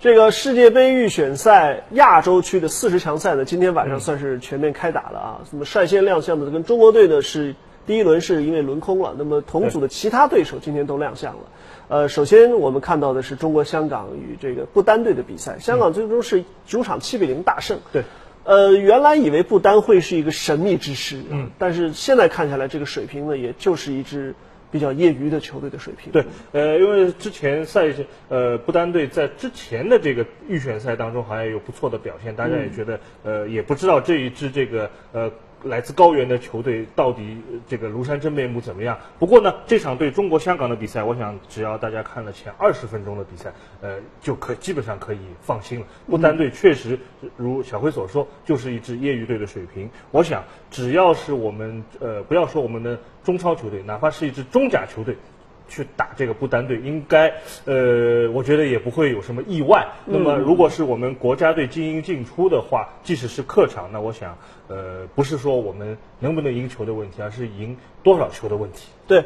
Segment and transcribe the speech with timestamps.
[0.00, 5.40] 这个世界杯预选赛亚洲区的四十强赛呢，今天晚上算是全面开打了啊。
[5.52, 7.54] 那么率先亮相的跟中国队呢是
[7.86, 11.40] 第一轮是因为轮空了，那么同组的其他对手今天都亮相了。
[11.88, 17.78] 呃，首先我们看到的是中国香港与这个不丹队的比赛，香港最终是主场七比零大胜。
[17.92, 18.04] 对，
[18.44, 24.34] 呃，原来以为不丹会是一个神秘之师，嗯，但是现在看下来，这个水平呢，也就是一支。
[24.70, 26.12] 比较业余的球队的水平。
[26.12, 27.92] 对，呃，因为之前赛
[28.28, 35.30] 呃，不丹队在之前的这个预选赛当中好像有不错的表现，大家也觉得，呃，也不知道这一支这个呃。
[35.62, 38.98] 来自高原的球队到底这个庐山真面目怎么样？
[39.18, 45.86] 不过呢，这场对中国香港的比赛，我想只要大家看了前二十分钟的比赛，呃，就可基本上可以放心了。
[46.06, 46.98] 不丹队确实
[47.36, 49.90] 如小辉所说，就是一支业余队的水平。
[50.10, 55.16] 我想，只要是我们呃，不要说我们的中超球队，哪怕是一支中甲球队。
[55.70, 57.32] 去打这个不丹队，应该，
[57.64, 59.86] 呃，我觉得也不会有什么意外。
[60.04, 64.36] 那么，如果是我们国家队精英进出的话，即使是客场，那我想，
[64.68, 68.88] 呃，不是说我们能不能赢球的问题，而是赢多少球的问题。
[69.06, 69.24] 对。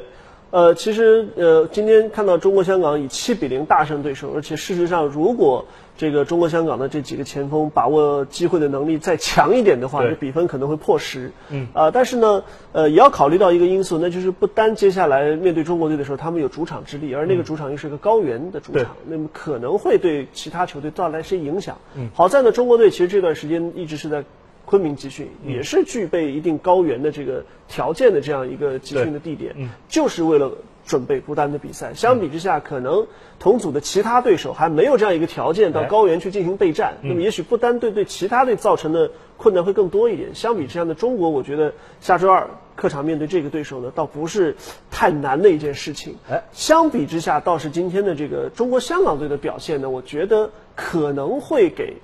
[0.54, 5.66] 呃，其实呃，今天看到中国香港以七比零大胜对手，而且事实上，如果
[5.98, 11.32] 这个中国香港的这几个前锋把握机会的能力再强一点的话，这比分可能会破十。
[11.50, 11.66] 嗯。
[11.72, 21.76] 啊，但是呢，呃，也要考虑到一个因素，那就是不单接下来面对中国队的时候，他们有主场之力，而那个主场又是个高原的主场，那么可能会对其他球队带来一些影响。
[21.96, 22.08] 嗯。
[22.14, 24.22] 好在呢，中国队其实这段时间一直是在。
[24.64, 29.54] 昆明集训也是具备一定高原的这个条件的这样一个集训的地点，
[29.88, 30.52] 就是为了
[30.86, 31.92] 准备不丹的比赛。
[31.94, 33.06] 相比之下，可能
[33.38, 36.94] 同组的其他对手还没有这样一个条件到高原去进行备战。
[37.02, 40.34] 那么，也许不丹队对其他队造成的困难会更多一点。
[40.34, 44.56] 相比之下呢，中国我觉得下周二客场面对这个对手呢，倒不是
[44.90, 46.16] 太难的一件事情。
[46.30, 51.96] 哎，相比之下，倒是今天的这个中国香港队的表现呢，我觉得可能会给。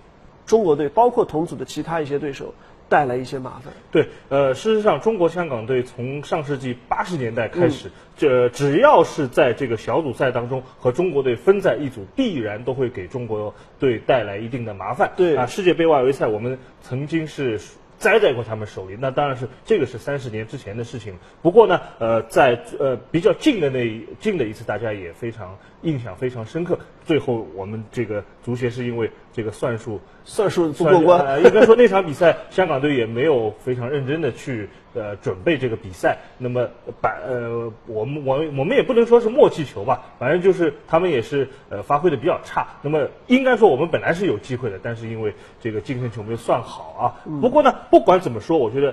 [0.50, 2.52] 中国队包括同组的其他一些对手
[2.88, 3.72] 带来一些麻烦。
[3.92, 15.12] 对，呃，事实上，中国香港队从上世纪八十年代开始，这只要是在这个小组赛当中和中国队分在一组，必然都会给中国队带来一定的麻烦。
[15.16, 17.60] 对啊，世界杯外围赛我们曾经是。
[18.00, 21.18] 栽在过他们手里，那当然是这个是三十年之前的事情。
[21.42, 26.78] 不过呢，呃，在呃比较近的那近的一次，大家也非常印象非常深刻。
[27.04, 34.68] 最后我们这个足协是因为这个算术算术不过关，应该说那场比赛香港队也没有非常认真的去。
[34.92, 36.68] 呃，准备这个比赛，那么
[37.00, 42.66] 把呃，我们我我们也不能说是默契球吧，反正就是他们也是呃发挥的比较差。
[42.82, 47.30] 那么应该说我们本来是有机会的，但是因为这个净胜球没有算好啊。
[47.40, 48.92] 不过呢，不管怎么说，我觉得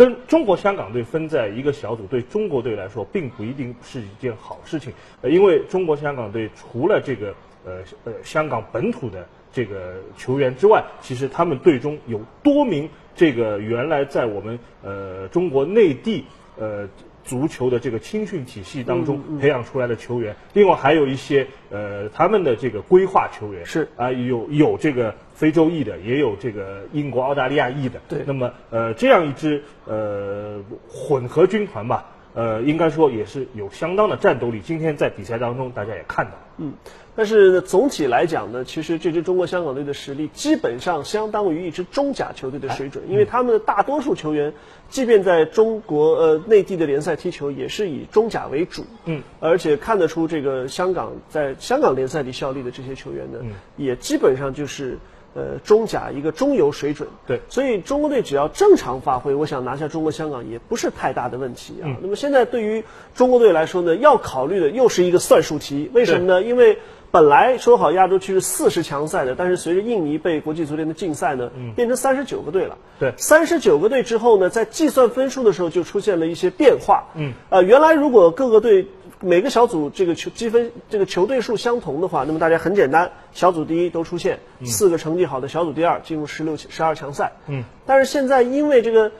[0.00, 4.90] 跟中国香港队分在一个小组，对中国队来说并不一定是一件好事情。
[5.20, 7.34] 呃，因为中国香港队除了这个
[7.66, 12.88] 呃呃香港本土的这个球员之外，其实他们队中有多名。
[13.14, 16.24] 这个原来在我们呃中国内地
[16.58, 16.88] 呃
[17.24, 28.00] 足球的这个青训体系当中培养出来的球员，另外还有一些呃他们的这个规划球员是啊有有这个非洲裔的，也有这个英国澳大利亚裔的。
[28.08, 32.06] 对，那么呃这样一支呃混合军团吧。
[32.32, 34.60] 呃，应该说也是有相当的战斗力。
[34.60, 36.72] 今天在比赛当中，大家也看到，嗯，
[37.16, 44.52] 但是总体来讲呢，其实这支中国香港队的实力基本上相当于一支中甲球队的水准，因为他们的大多数球员，
[44.88, 53.38] 即便在中国呃内地的联赛踢球，也是以中甲为主，嗯，而且看得出这个香港在香港联赛里效力的这些球员呢，
[53.76, 54.98] 也基本上就是。
[55.32, 61.86] 呃，中甲一个中游水准，对，所以中国队只要正常发挥，我想拿下中国香港也不是太大的问题啊。
[62.02, 62.82] 那么现在对于
[63.14, 66.42] 中国队来说呢，要考虑的又是一个算术题，为什么呢？
[66.42, 66.78] 因为
[67.10, 72.78] 本来说好亚洲区是四十强赛的，但是随着印尼被国际足联的禁赛呢，变成三十九个队了。
[72.98, 77.08] 对，三十九个队之后呢，在计算分数的时候就出现了一些变化。
[77.14, 78.86] 嗯，呃，原来如果各个队。
[79.22, 87.32] 每个小组这个球积分这个球队数相同的话，那么大家很简单，小组第一都出现，四个成绩好的小组第二进入十六十二强赛。
[87.46, 89.12] 嗯，但是现在因为这个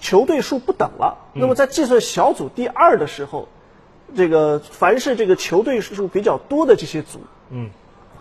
[0.00, 3.46] 球队数不等了，那么在计算小组第二的时候，
[4.16, 7.20] 这个凡是这个球队数比较多的这些组，
[7.50, 7.70] 嗯，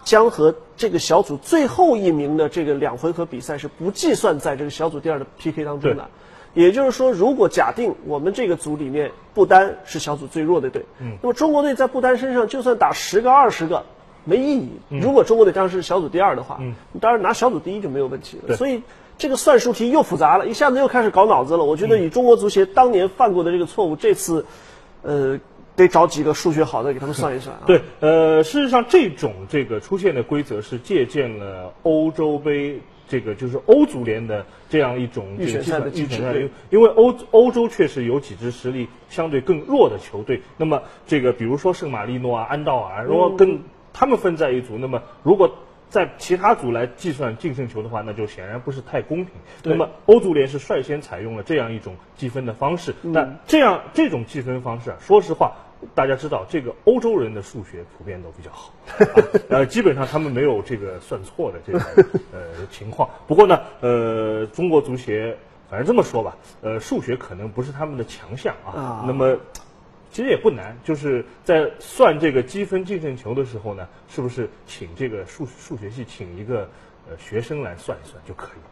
[0.04, 6.08] 将和这个小组最后一名的这个两回合比赛是不计算在这个小组第二的 PK 当中的。
[6.56, 13.86] 也就是说，如果假定我们这个组里面不丹是小组最弱的队，嗯，那么中国队在不丹身上就算打十个二十个
[14.26, 14.72] 没意义。
[14.90, 18.56] 如果中国队当时是小组第二的话，嗯，当然拿小组第一就没有问题了。
[18.58, 18.82] 所以
[19.20, 21.64] 这个算术题又复杂了，一下子又开始搞脑子了。
[21.64, 24.46] 我觉得以中国足协当年犯过的这个错误，这次，
[25.04, 25.40] 呃。
[25.84, 27.64] 得找几个数学好的给他们算一算啊。
[27.66, 43.62] 对，呃，事实上这种这个出现的规则是借鉴了欧洲杯这个就是欧足联的这样一种预选赛的机制因为欧欧洲确实有几支实力相对更弱的球队，那么这个比如说圣马力诺啊、安道尔，如果跟
[43.92, 45.52] 他们分在一组，那么如果
[45.90, 49.34] 在其他组来计算净胜球的话，那就显然不是太公平。
[49.64, 55.54] 那么欧足联是率先采用了这样一种计分的方式，那这样这种计分方式啊，说实话。
[55.96, 61.80] 大家知道，这个欧洲人的数学普遍都比较好，啊呃，基本上他们没有这个算错的这个
[62.34, 63.10] 呃情况。
[63.28, 65.38] 不过呢，呃，中国足协
[65.70, 68.72] 反正这么说吧，呃，数学可能不是他们的强项啊。
[68.72, 69.38] 啊那么
[70.12, 76.68] 其实也不难，就是在算这个积分净胜球的时候呢，是不是请这个数数学系请一个
[77.10, 78.66] 呃学生来算一算就可以了？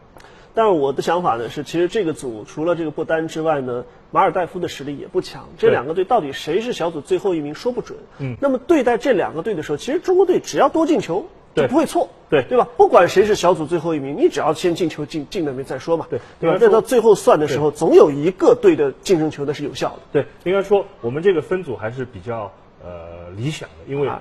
[0.54, 5.48] 但是我的想法呢是，其实这个组除了这个不丹之外呢，马尔代夫的实力也不强。
[5.58, 7.98] 这两个队到底谁是小组最后一名说不准。
[8.18, 12.08] 嗯，那么对待这两个队的时候，其实中国队只要多进球就不会错。
[12.30, 12.68] 对对吧？
[12.76, 16.06] 不管谁是小组最后一名，你只要先进球进进了没再说嘛。
[16.10, 16.58] 对对吧？
[16.58, 20.00] 再到最后算的时候，总有一个队的净胜球的是有效的。
[20.12, 22.52] 对，应该说我们这个分组还是比较
[22.84, 24.20] 呃理想的，因为哎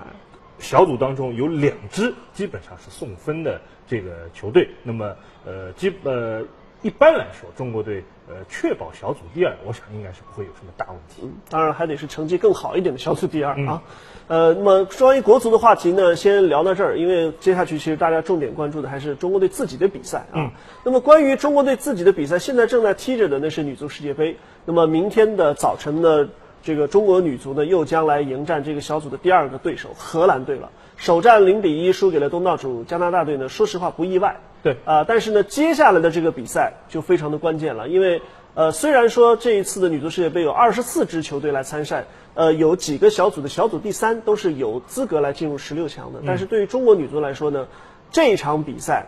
[0.59, 5.15] 小组当中有两支基本上是送分的这个球队，那么
[5.45, 6.43] 呃基呃
[6.81, 11.21] 一般来说，中国队呃确保小组第二，我想应该是不会有什么大问题。
[11.23, 13.83] 嗯当然还得是成绩更好一点的小组第二嗯啊。
[14.27, 20.35] 呃，那么关于国足的话题呢，先聊到这儿，因为接下去其实大家重点关注的还是中国队自己的比赛啊。
[20.35, 20.51] 嗯
[20.83, 24.37] 那么关于中国队自己的比赛，现在正在踢着的那是女足世界杯。
[24.65, 26.29] 那么明天的早晨呢，
[26.63, 30.69] 这个中国女足呢又将来迎战这个小组的第二个对手荷兰队了。
[30.95, 34.37] 首战零比一输给了东道主加拿大队呢，说实话不意外。
[34.63, 38.21] 对啊、但是呢，接下来的这个比赛就非常的关键了，因为
[38.55, 47.67] 呃，虽然说这一次的女足世界杯有二十四支球队来参赛，呃，有几个小组的小组第三都是有资格来进入十六强的，但是对于中国女足来说呢，
[48.11, 49.05] 这一场比赛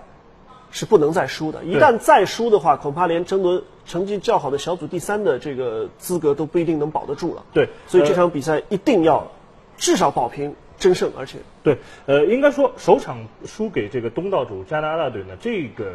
[0.71, 7.43] 是不能再输的，一旦再输的话，恐怕连争夺成绩较好的小组第三的这个资格都不一定能保得住了。
[7.53, 9.31] 对所以这呃场比赛一定要
[9.77, 15.91] 至少保平争胜，而且对，呃，应该说首场输给这个东道主加拿大队呢，这个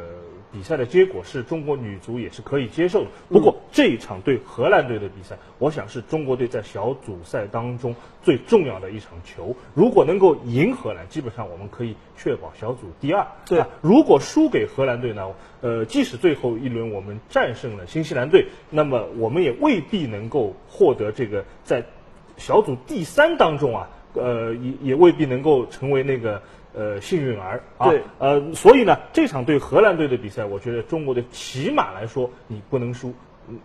[0.55, 3.11] 比赛的结果是中国女足也是可以接受的。
[3.29, 9.57] 不过、这一场对荷兰队的比赛，我想是中国队在小组赛当中最重要的一场球。
[9.75, 13.27] 如果能够赢荷兰，基本上我们可以确保小组第二。
[13.47, 15.29] 对啊如果输给荷兰队呢，
[15.61, 21.85] 呃，即使最后一轮我们战胜了新西兰队，那么我们也未必能够获得这个在
[22.37, 26.43] 小组第三当中啊，呃，也也未必能够成为那个
[26.75, 27.89] 呃幸运儿啊。
[27.89, 33.15] 对呃，所以呢，这场对荷兰队的比赛，我觉得中国队起码来说你不能输，
[33.49, 33.59] 嗯，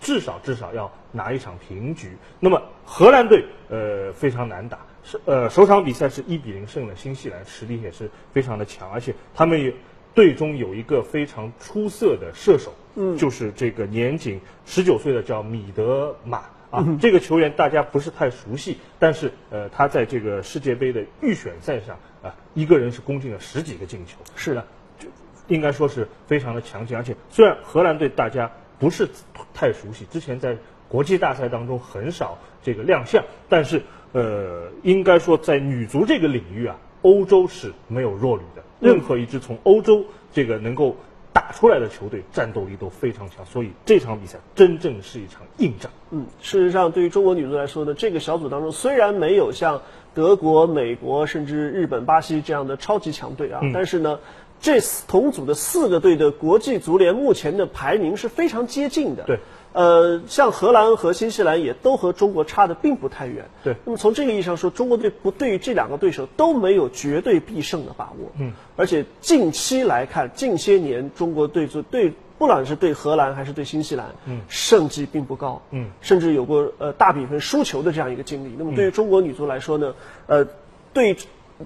[0.00, 2.10] 至少至少要拿一场平局。
[2.40, 9.72] 那么荷兰队呃非常难打，是呃首场比赛是一比零胜了新西兰，实力也是非常的强，而且他们也
[10.14, 16.42] 队中有一个非常出色的射手，嗯，就是这个年仅十九岁的叫米德马。
[16.68, 24.64] 啊，这个球员大家不是太熟悉，但是呃，他在这个世界杯的预选赛上啊，一个人是攻进了十几个进球，是的，
[24.98, 25.06] 就
[25.46, 26.96] 应该说是非常的强劲。
[26.96, 29.08] 而且虽然荷兰队大家不是
[29.54, 30.56] 太熟悉，之前在
[30.88, 33.82] 国际大赛当中很少这个亮相，但是
[34.12, 38.62] 呃，应该说在女足这个领域啊，欧洲是没有弱旅的。
[38.80, 40.96] 任何一支从欧洲这个能够
[41.32, 45.92] 打出来的球队，战斗力都非常强，所以这场比赛真正是一场硬仗。
[46.10, 49.82] 嗯，事实上，对于中国女足来说呢，这个小组当中虽然没有像
[50.16, 54.18] 德国、美国甚至日本、巴西这样的超级强队啊，但是呢，
[54.62, 59.24] 这四同组的四个队的国际足联目前的排名是非常接近的。
[59.24, 59.38] 对。
[59.74, 63.44] 呃，像荷兰和新西兰也都和中国差的并不太远。
[63.62, 68.32] 对那么从这个意义上说，中国队不对于这两个对手都没有绝对必胜的把握。
[68.40, 68.54] 嗯。
[68.76, 75.62] 而且近期来看，近些年中国队就对不管是对荷兰还是对新西兰，嗯，胜绩并不高。
[75.70, 75.90] 嗯。
[76.00, 78.54] 甚至有过呃大比分输球的这样一个经历。
[78.58, 79.94] 那么对于中国女足来说呢，
[80.26, 80.46] 呃，
[80.92, 81.16] 对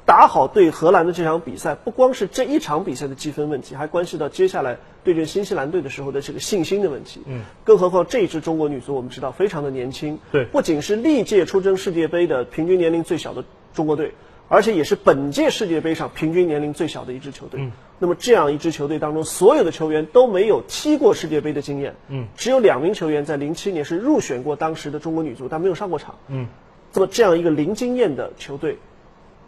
[0.07, 7.21] 打好对荷兰的这场比赛，不光是这一场比赛的积分问题，还关系到接下来对阵新西兰队的时候的这个信心的问题。
[7.27, 14.13] 嗯，更何况这一支中国女足我们知道非常的年轻，对不仅是历届出征世界杯的平均年龄最小的中国队。
[14.51, 17.71] 而且也是本届世界杯上平均年龄最小的一支球队。
[18.01, 21.95] 那么这样一支球队当中，所有的球员都没有踢过世界杯的经验。
[22.09, 26.17] 嗯，只有两名球员在零七年是入选过当时的中国女足，但没有上过场。
[26.27, 26.49] 嗯，
[26.93, 28.77] 那么这样一个零经验的球队，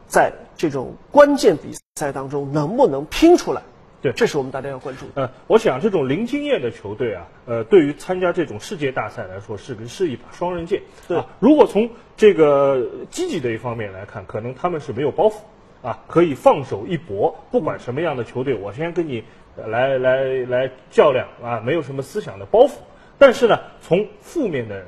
[0.06, 3.62] 在这种关键比赛当中能不能拼出来，
[4.02, 5.22] 对这是我们大家要关注的。
[5.22, 10.82] 呃，我想这种零经验的球队啊，呃，对于参加这种世界大赛来说是个是一把双刃剑。
[11.06, 15.34] 对啊，如果从这个积极的一方面来看，可能他们是没有包袱
[15.80, 19.22] 啊，可以放手一搏，不管什么样的球队，我先跟你
[19.56, 22.72] 呃来来来较量啊，没有什么思想的包袱。
[23.18, 24.84] 但是呢，从负面的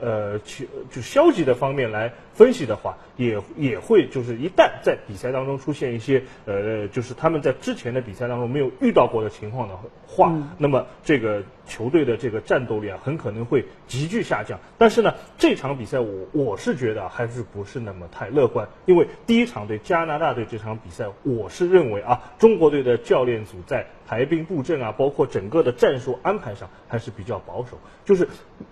[0.00, 14.58] 呃，去就消极的方面来分析的话，也也会就是一旦在比赛当中出现一些呃，就是他们在之前的比赛当中没有遇到过的情况的话，那么这个球队的这个战斗力啊，很可能会急剧下降。
[14.76, 28.28] 但是呢，这场比赛我我是觉得还是不是那么太乐观，因为第一场对加拿大队这场比赛，我是认为啊，中国队的教练组在排兵布阵啊，包括整个的战术安排上还是比较保守，就是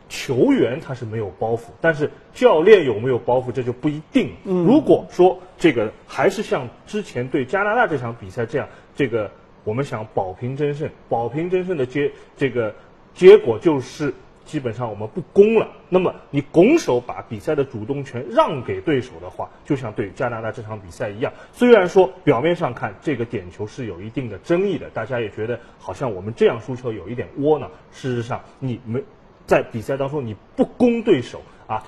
[0.08, 4.30] 球员他是没有包袱，但是教练有没有包袱这就不一定。
[4.44, 9.30] 如果说这个还是像之前对加拿大这场比赛这样，这个
[9.64, 12.74] 我们想保平争胜，保平争胜的结这个
[13.12, 14.14] 结果就是
[14.44, 15.68] 基本上我们不攻了。
[15.88, 27.70] 那么你拱手把比赛的主动权让给对手的话，就像对加拿大这场比赛一样，虽然说表面上看这个点球是有一定的争议的，大家也觉得好像我们这样输球有一点窝囊。
[27.92, 29.02] 事实上，你没
[29.46, 31.82] 在比赛当中你不攻对手啊，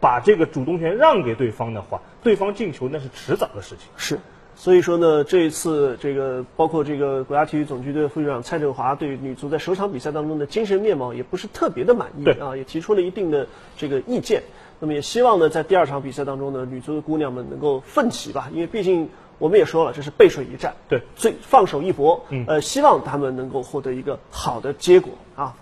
[0.00, 3.88] 把这个主动权让给对方的话，对方进球那是迟早的事情。
[3.96, 4.18] 是，
[4.54, 13.46] 所以说呢，这一次这个包括这个国家体育总局的副局长蔡振华对女足在首场比赛当中的精神面貌也不是特别的满意啊，也提出了一定的
[13.76, 14.42] 这个意见。
[14.78, 19.08] 那么也希望呢，在第二场比赛当中呢，女足的姑娘们能够奋起吧，因为毕竟
[19.38, 25.54] 我们也说了，这是背水一战，对最放手一搏，呃，希望他们能够获得一个好的结果啊。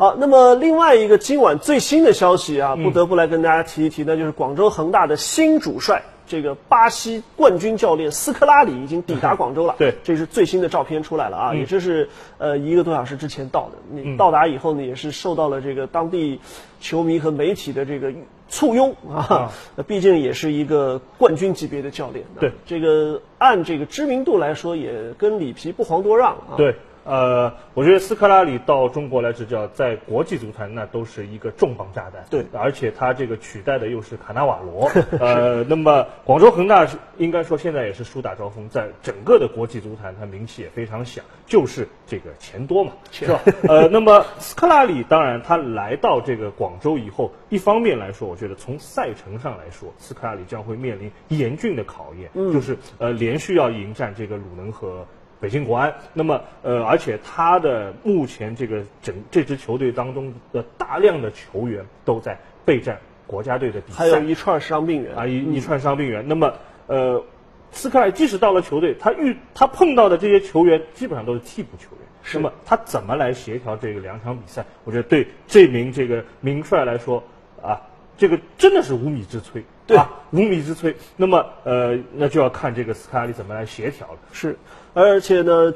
[0.00, 9.74] 好，那么另外一个今晚最新的消息啊，不得不来跟大家提一提，那就是广州恒大的新主帅，这个巴西冠军教练斯科拉里已经抵达广州了。
[9.76, 13.72] 对这是最新的照片出来了啊，也就是呃一个多小时之前到的。
[13.90, 16.40] 你到达以后呢，也是受到了这个当地
[16.80, 18.10] 球迷和媒体的这个
[18.48, 22.24] 簇拥啊，那 毕竟也是一个冠军级别的教练。
[22.40, 26.56] 对，这个按这个知名度来说，也跟里皮不遑多让啊。
[26.56, 32.24] 对，呃，我觉得斯科拉里到中国来执教，在国际足坛那都是一个重磅炸弹。
[32.30, 34.90] 对而且他这个取代的又是卡纳瓦罗。
[35.18, 43.40] 呃，那么广州恒大是应该说现在也是树大招风，在整个的国际足坛，他名气也非常响，就是这个钱多嘛，是吧？
[43.68, 55.06] 呃，那么斯科拉里当然他来到这个广州以后，一方面来说，我觉得从赛程上来说，斯科拉里将会面临严峻的考验，就是呃连续要迎战这个鲁能和。
[55.40, 66.28] 北京国安，那么呃，而且他的目前这个整这支球队当中的大量的球员都在备战国家队的比赛，还有一串伤病员啊一一串伤病员。
[66.28, 66.52] 那么
[66.86, 67.24] 呃，
[67.72, 72.00] 斯科尔即使到了球队，他遇他碰到的这些球员基本上都是替补球员。
[72.22, 74.64] 是那么他怎么来协调这个两场比赛？
[74.84, 77.24] 我觉得对这名这个名帅来说
[77.62, 77.80] 啊，
[78.18, 79.62] 这个真的是无米之炊。
[79.86, 80.94] 对啊，无米之炊。
[81.16, 84.18] 那么呃，那就要看这个斯科拉里怎么来协调了。
[84.32, 84.56] 是，
[84.92, 85.74] 而且呢，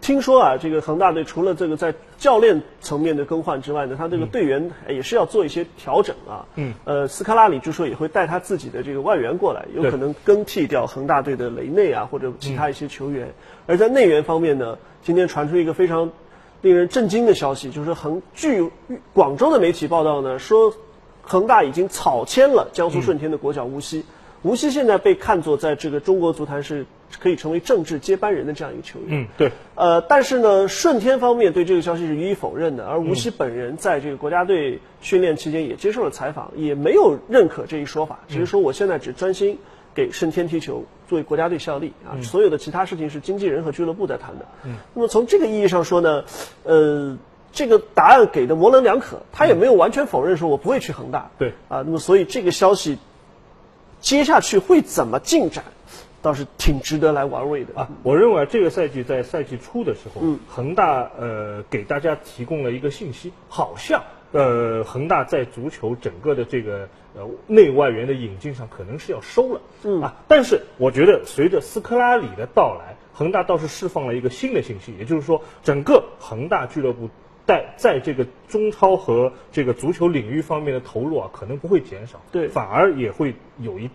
[0.00, 6.46] 听说啊，这个恒大队除了这个在教练层面的更换之外呢，他这个队员也是要做一些调整啊。
[6.56, 6.74] 嗯。
[6.84, 13.32] 呃，斯科拉里据说也会带他自己的这个外援过来，有可能更替掉恒大队的雷内啊或者其他一些球员。
[13.66, 16.10] 而在内援方面呢，今天传出一个非常
[16.62, 18.70] 令人震惊的消息，就是恒据
[19.12, 20.74] 广州的媒体报道呢说，
[21.22, 24.04] 恒大已经草签了江苏舜天的国脚吴曦。
[24.46, 26.86] 吴曦现在被看作在这个中国足坛是
[27.18, 29.22] 可以成为政治接班人的这样一个球员。
[29.22, 29.50] 嗯，对。
[29.74, 39.58] 呃，但是呢，顺天方面对这个消息是予以否认的，而吴曦本人在这个国家队训练期间也接受了采访，也没有认可这一说法，只是说我现在只专心
[39.96, 44.46] 给顺天踢球，作为国家队效力啊，所有的其他事情是经纪人和俱乐部在谈的。
[44.64, 46.24] 嗯，那么从这个意义上说呢，
[46.62, 47.18] 呃。
[47.52, 51.30] 这个答案给的模棱两可，他也没有完全否认说我不会去恒大。
[51.38, 52.98] 对啊，那么所以这个消息
[54.06, 55.64] 接下去会怎么进展，
[56.22, 57.74] 倒是挺值得来玩味的。
[57.74, 60.38] 啊，我认为这个赛季在赛季初的时候，嗯。
[60.46, 70.00] 恒大呃给大家提供了一个信息，好像呃恒大在足球整个的这个呃内外援的引进上可能是要收了，嗯。
[70.00, 77.10] 啊，但是我觉得随着斯科拉里的到来，恒大倒是释放了一个新的信息，也就是说整个恒大俱乐部。
[77.46, 83.88] 在在这个中超和这个足球领域方面的投入啊，可能不会减少，对反而也会有一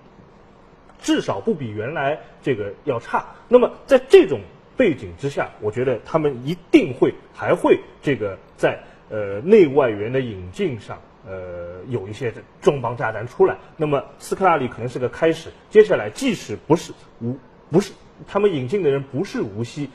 [1.00, 3.26] 至少不比原来这个要差。
[3.48, 4.40] 那么在这种
[4.78, 8.80] 背景之下，我觉得他们一定会还会这个在
[9.10, 10.98] 呃内外援的引进上。
[11.24, 15.52] 呃，有一些重磅炸弹出来，那么斯科拉里可能是个开始。
[15.70, 17.38] 接下来，即使不是无
[17.70, 17.94] 不是
[18.28, 19.92] 他们引进的人不是无锡，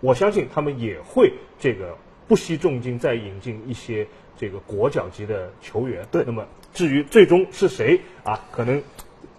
[0.00, 1.98] 我相信他们也会这个
[2.30, 4.06] 不惜重金再引进一些
[4.38, 6.06] 这个国脚级的球员。
[6.12, 8.80] 对那么至于最终是谁啊，可能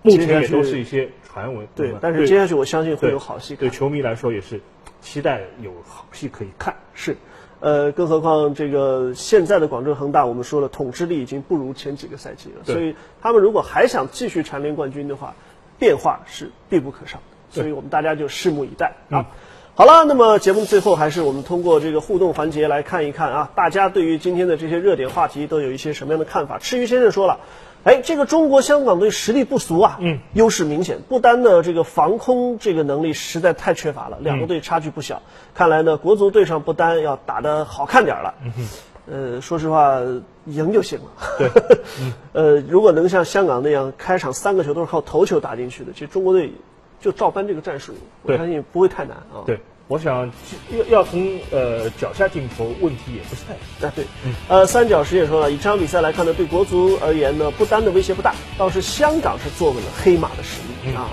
[0.01, 1.65] 目前也都是一些传闻。
[1.74, 3.62] 对，但是接下去我相信会有好戏看。
[3.62, 4.60] 对球迷来说也是
[5.00, 6.75] 期待有好戏可以看。
[6.93, 7.15] 是。
[7.62, 12.65] 呃，更何况这个现在的广州恒大，我们说了，统治力已经不如前几个赛季了。
[12.65, 15.33] 所以他们如果还想继续蝉联冠军的话，
[15.79, 17.24] 变化是必不可少的。
[17.51, 19.27] 所以我们大家就拭目以待啊。
[19.73, 26.59] 好了，那么节目最后还是我们通过这个互动环节来看一看啊，大家对于今天的这些热点话题都有一些什么样的看法？
[26.59, 27.39] 吃鱼先生说了。
[27.83, 35.23] 哎，这个中国香港队实力不俗啊，嗯，优势明显，不单的这个防空这个能力实在太缺乏了，两个队差距不小。
[35.55, 38.33] 看来呢，国足队上不单要打得好看点了，
[39.09, 39.99] 呃，说实话，
[40.45, 41.05] 赢就行了。
[41.39, 41.49] 对，
[42.33, 46.53] 呃，如果能像香港那样开场三个球都是靠头球打进去的，其实中国队
[47.01, 47.93] 就照搬这个战术，
[48.24, 49.43] 我相信不会太难啊。
[49.46, 49.60] 对。
[49.88, 50.15] 我想
[50.70, 53.89] 要要从呃脚下进球，问题也不是太大。
[53.89, 54.05] 啊，对，
[54.48, 61.10] 呃，三角石也说了，以这场比赛来看呢，对国足而言呢，不单的威胁不大，倒是香港是坐稳了黑马的实力啊。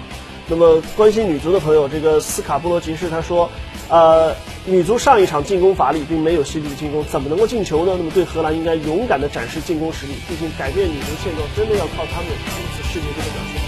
[0.47, 3.51] 那么关心女足的朋友，这个斯卡布罗吉士他说，
[3.89, 4.33] 呃，
[4.65, 7.95] 女足上一场进攻乏力，并没有犀利的进攻，怎么能够进球呢？
[7.99, 13.68] 那么对荷兰应该勇敢的展示进攻实力，毕竟改变女足现状真的要靠他们这次世界杯的表现。